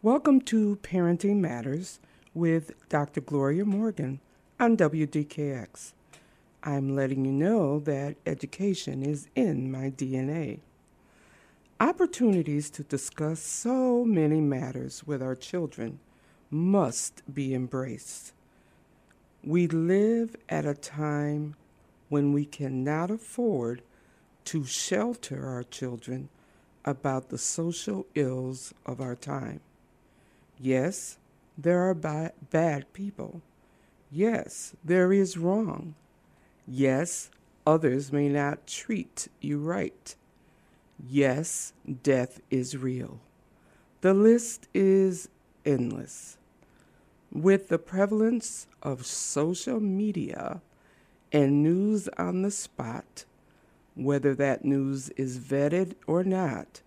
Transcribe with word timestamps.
Welcome 0.00 0.42
to 0.42 0.76
Parenting 0.76 1.38
Matters 1.38 1.98
with 2.32 2.70
Dr. 2.88 3.20
Gloria 3.20 3.64
Morgan 3.64 4.20
on 4.60 4.76
WDKX. 4.76 5.92
I'm 6.62 6.94
letting 6.94 7.24
you 7.24 7.32
know 7.32 7.80
that 7.80 8.14
education 8.24 9.02
is 9.02 9.26
in 9.34 9.72
my 9.72 9.90
DNA. 9.90 10.60
Opportunities 11.80 12.70
to 12.70 12.84
discuss 12.84 13.40
so 13.40 14.04
many 14.04 14.40
matters 14.40 15.02
with 15.04 15.20
our 15.20 15.34
children 15.34 15.98
must 16.48 17.24
be 17.34 17.52
embraced. 17.52 18.32
We 19.42 19.66
live 19.66 20.36
at 20.48 20.64
a 20.64 20.74
time 20.74 21.56
when 22.08 22.32
we 22.32 22.44
cannot 22.44 23.10
afford 23.10 23.82
to 24.44 24.64
shelter 24.64 25.44
our 25.44 25.64
children 25.64 26.28
about 26.84 27.30
the 27.30 27.38
social 27.38 28.06
ills 28.14 28.72
of 28.86 29.00
our 29.00 29.16
time. 29.16 29.60
Yes, 30.60 31.18
there 31.56 31.88
are 31.88 31.94
ba- 31.94 32.32
bad 32.50 32.92
people. 32.92 33.42
Yes, 34.10 34.74
there 34.84 35.12
is 35.12 35.38
wrong. 35.38 35.94
Yes, 36.66 37.30
others 37.66 38.12
may 38.12 38.28
not 38.28 38.66
treat 38.66 39.28
you 39.40 39.58
right. 39.58 40.14
Yes, 40.98 41.72
death 42.02 42.40
is 42.50 42.76
real. 42.76 43.20
The 44.00 44.14
list 44.14 44.68
is 44.74 45.28
endless. 45.64 46.38
With 47.32 47.68
the 47.68 47.78
prevalence 47.78 48.66
of 48.82 49.06
social 49.06 49.80
media 49.80 50.62
and 51.32 51.62
news 51.62 52.08
on 52.18 52.42
the 52.42 52.50
spot, 52.50 53.24
whether 53.94 54.34
that 54.34 54.64
news 54.64 55.10
is 55.10 55.38
vetted 55.38 55.94
or 56.06 56.24
not, 56.24 56.82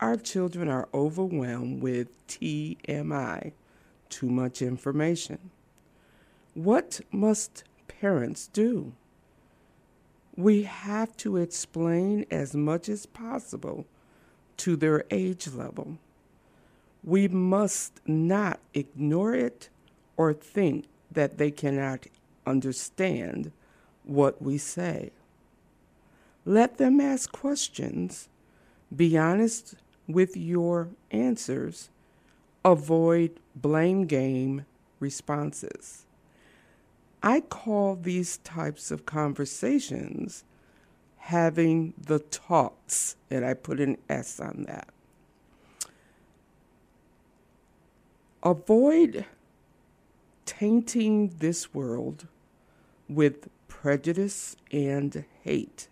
our 0.00 0.16
children 0.16 0.68
are 0.68 0.88
overwhelmed 0.92 1.82
with 1.82 2.08
TMI, 2.26 3.52
too 4.08 4.28
much 4.28 4.62
information. 4.62 5.50
What 6.54 7.00
must 7.10 7.64
parents 7.88 8.48
do? 8.48 8.92
We 10.36 10.64
have 10.64 11.16
to 11.18 11.36
explain 11.36 12.26
as 12.30 12.54
much 12.54 12.88
as 12.88 13.06
possible 13.06 13.86
to 14.58 14.76
their 14.76 15.04
age 15.10 15.48
level. 15.48 15.98
We 17.02 17.28
must 17.28 18.00
not 18.06 18.60
ignore 18.72 19.34
it 19.34 19.68
or 20.16 20.32
think 20.32 20.86
that 21.10 21.38
they 21.38 21.50
cannot 21.50 22.06
understand 22.46 23.52
what 24.04 24.40
we 24.42 24.58
say. 24.58 25.10
Let 26.44 26.78
them 26.78 27.00
ask 27.00 27.32
questions. 27.32 28.28
Be 28.94 29.16
honest 29.16 29.76
with 30.06 30.36
your 30.36 30.88
answers. 31.10 31.90
Avoid 32.64 33.38
blame 33.54 34.06
game 34.06 34.66
responses. 35.00 36.06
I 37.22 37.40
call 37.40 37.96
these 37.96 38.38
types 38.38 38.90
of 38.90 39.06
conversations 39.06 40.44
having 41.16 41.94
the 41.98 42.18
talks, 42.18 43.16
and 43.30 43.44
I 43.46 43.54
put 43.54 43.80
an 43.80 43.96
S 44.10 44.38
on 44.40 44.64
that. 44.68 44.88
Avoid 48.42 49.24
tainting 50.44 51.34
this 51.38 51.72
world 51.72 52.26
with 53.08 53.48
prejudice 53.68 54.56
and 54.70 55.24
hate. 55.42 55.88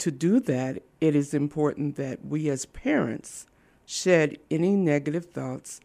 To 0.00 0.10
do 0.10 0.40
that, 0.40 0.82
it 1.02 1.14
is 1.14 1.34
important 1.34 1.96
that 1.96 2.24
we 2.24 2.48
as 2.48 2.64
parents 2.64 3.44
shed 3.84 4.38
any 4.50 4.74
negative 4.74 5.26
thoughts 5.26 5.78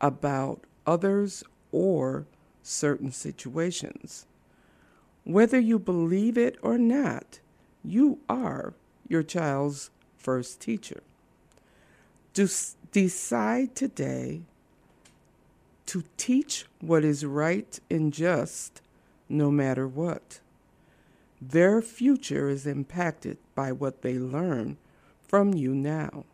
about 0.00 0.64
others 0.84 1.44
or 1.70 2.26
certain 2.64 3.12
situations. 3.12 4.26
Whether 5.22 5.60
you 5.60 5.78
believe 5.78 6.36
it 6.36 6.58
or 6.60 6.76
not, 6.76 7.38
you 7.84 8.18
are 8.28 8.74
your 9.06 9.22
child's 9.22 9.90
first 10.16 10.60
teacher. 10.60 11.04
decide 12.90 13.76
today 13.76 14.42
to 15.86 16.02
teach 16.16 16.66
what 16.80 17.04
is 17.04 17.24
right 17.24 17.78
and 17.88 18.12
just 18.12 18.82
no 19.28 19.52
matter 19.52 19.86
what. 19.86 20.40
Their 21.44 21.82
future 21.82 22.48
is 22.48 22.68
impacted 22.68 23.36
by 23.56 23.72
what 23.72 24.02
they 24.02 24.16
learn 24.16 24.76
from 25.26 25.54
you 25.54 25.74
now. 25.74 26.24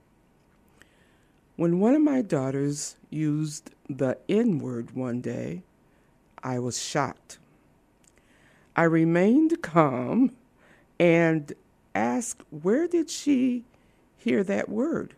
When 1.56 1.80
one 1.80 1.94
of 1.94 2.02
my 2.02 2.20
daughters 2.20 2.96
used 3.08 3.70
the 3.88 4.18
N 4.28 4.58
word 4.58 4.90
one 4.90 5.22
day, 5.22 5.62
I 6.42 6.58
was 6.58 6.78
shocked. 6.78 7.38
I 8.76 8.82
remained 8.82 9.62
calm 9.62 10.32
and 11.00 11.54
asked 11.94 12.42
where 12.50 12.86
did 12.86 13.08
she 13.08 13.64
hear 14.18 14.44
that 14.44 14.68
word? 14.68 15.14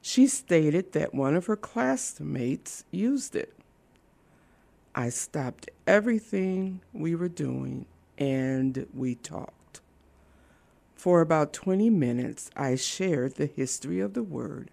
She 0.00 0.26
stated 0.26 0.92
that 0.92 1.12
one 1.12 1.36
of 1.36 1.44
her 1.44 1.56
classmates 1.56 2.84
used 2.90 3.36
it. 3.36 3.54
I 4.94 5.10
stopped 5.10 5.68
everything 5.86 6.80
we 6.94 7.14
were 7.14 7.28
doing 7.28 7.84
and 8.18 8.86
we 8.92 9.14
talked. 9.14 9.80
For 10.94 11.20
about 11.20 11.52
20 11.52 11.88
minutes, 11.90 12.50
I 12.56 12.74
shared 12.74 13.36
the 13.36 13.46
history 13.46 14.00
of 14.00 14.14
the 14.14 14.22
word 14.22 14.70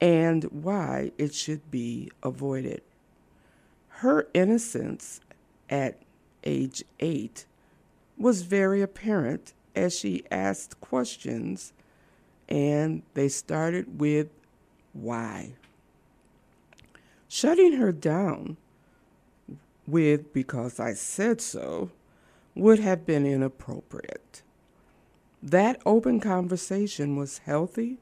and 0.00 0.44
why 0.44 1.12
it 1.16 1.32
should 1.32 1.70
be 1.70 2.10
avoided. 2.22 2.82
Her 3.88 4.28
innocence 4.34 5.20
at 5.70 6.02
age 6.44 6.84
eight 7.00 7.46
was 8.18 8.42
very 8.42 8.82
apparent 8.82 9.54
as 9.74 9.98
she 9.98 10.24
asked 10.30 10.80
questions, 10.80 11.72
and 12.48 13.02
they 13.14 13.28
started 13.28 14.00
with 14.00 14.28
why. 14.92 15.54
Shutting 17.28 17.74
her 17.74 17.92
down 17.92 18.56
with 19.86 20.32
because 20.32 20.80
I 20.80 20.94
said 20.94 21.40
so 21.40 21.90
would 22.56 22.78
have 22.80 23.04
been 23.06 23.26
inappropriate. 23.26 24.42
That 25.42 25.80
open 25.86 26.18
conversation 26.18 27.14
was 27.14 27.38
healthy 27.38 27.98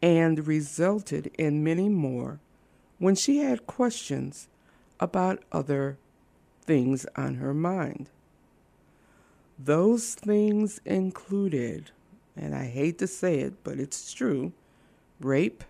and 0.00 0.46
resulted 0.46 1.30
in 1.36 1.64
many 1.64 1.88
more 1.88 2.38
when 2.98 3.14
she 3.14 3.38
had 3.38 3.66
questions 3.66 4.48
about 4.98 5.42
other 5.50 5.98
things 6.62 7.04
on 7.16 7.34
her 7.34 7.52
mind. 7.52 8.08
Those 9.58 10.14
things 10.14 10.80
included, 10.84 11.90
and 12.36 12.54
I 12.54 12.66
hate 12.66 12.98
to 12.98 13.06
say 13.06 13.40
it, 13.40 13.62
but 13.64 13.78
it's 13.78 14.12
true 14.12 14.52
rape, 15.18 15.64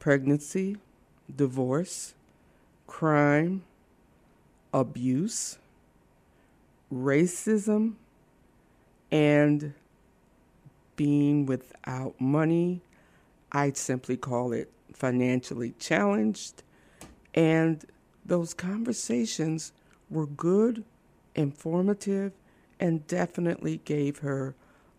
pregnancy, 0.00 0.78
divorce, 1.34 2.14
crime, 2.86 3.62
abuse, 4.72 5.58
racism 6.92 7.94
and 9.10 9.74
being 10.96 11.46
without 11.46 12.20
money. 12.20 12.82
I'd 13.52 13.76
simply 13.76 14.16
call 14.16 14.52
it 14.52 14.70
financially 14.92 15.74
challenged. 15.78 16.62
And 17.34 17.84
those 18.24 18.52
conversations 18.52 19.72
were 20.10 20.26
good, 20.26 20.84
informative, 21.34 22.32
and 22.80 23.06
definitely 23.06 23.80
gave 23.84 24.18
her 24.18 24.54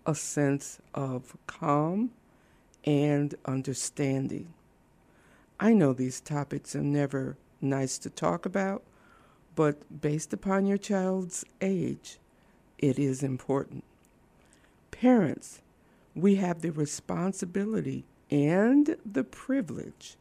a 0.06 0.16
sense 0.16 0.79
of 0.94 1.35
calm 1.47 2.11
and 2.85 3.35
understanding. 3.45 4.53
I 5.59 5.73
know 5.73 5.94
these 5.94 6.21
topics 6.21 6.75
are 6.75 6.81
never 6.81 7.38
nice 7.62 7.97
to 8.00 8.09
talk 8.09 8.45
about, 8.45 8.83
but 9.59 10.00
based 10.00 10.31
upon 10.31 10.65
your 10.65 10.77
child's 10.77 11.44
age, 11.59 12.17
it 12.77 12.97
is 12.97 13.21
important. 13.21 13.83
Parents, 14.89 15.61
we 16.15 16.35
have 16.35 16.61
the 16.61 16.71
responsibility 16.71 18.06
and 18.31 18.95
the 19.06 19.25
privilege 19.25 20.15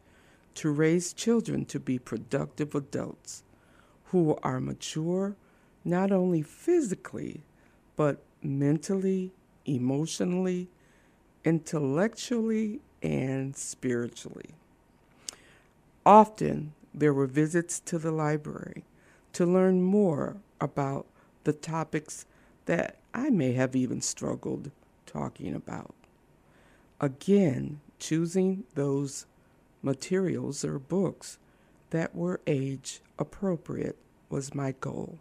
to 0.56 0.72
raise 0.72 1.12
children 1.12 1.64
to 1.64 1.78
be 1.78 2.00
productive 2.00 2.74
adults 2.74 3.44
who 4.06 4.36
are 4.42 4.58
mature 4.58 5.36
not 5.84 6.10
only 6.10 6.42
physically, 6.42 7.42
but 7.94 8.20
mentally, 8.42 9.30
emotionally, 9.66 10.66
intellectually, 11.44 12.80
and 13.04 13.54
spiritually. 13.54 14.56
Often 16.04 16.72
there 16.92 17.14
were 17.14 17.28
visits 17.28 17.78
to 17.78 18.00
the 18.00 18.10
library 18.10 18.82
to 19.38 19.46
learn 19.46 19.80
more 19.80 20.36
about 20.60 21.06
the 21.44 21.52
topics 21.52 22.26
that 22.66 22.96
I 23.14 23.30
may 23.30 23.52
have 23.52 23.76
even 23.76 24.00
struggled 24.00 24.72
talking 25.06 25.54
about. 25.54 25.94
Again, 27.00 27.78
choosing 28.00 28.64
those 28.74 29.26
materials 29.80 30.64
or 30.64 30.80
books 30.80 31.38
that 31.90 32.16
were 32.16 32.40
age 32.48 33.00
appropriate 33.16 33.96
was 34.28 34.56
my 34.56 34.74
goal. 34.80 35.20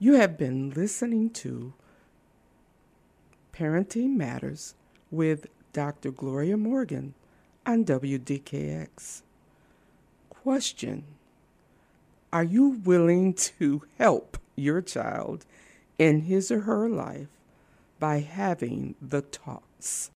You 0.00 0.14
have 0.14 0.36
been 0.36 0.70
listening 0.70 1.30
to 1.34 1.74
Parenting 3.52 4.16
Matters 4.16 4.74
with 5.12 5.46
Dr. 5.72 6.10
Gloria 6.10 6.56
Morgan 6.56 7.14
on 7.64 7.84
WDKX. 7.84 9.22
Question 10.28 11.04
Are 12.30 12.44
you 12.44 12.80
willing 12.84 13.32
to 13.34 13.82
help 13.96 14.36
your 14.54 14.82
child 14.82 15.46
in 15.98 16.22
his 16.22 16.50
or 16.50 16.60
her 16.60 16.88
life 16.88 17.28
by 17.98 18.20
having 18.20 18.96
the 19.00 19.22
talks? 19.22 20.10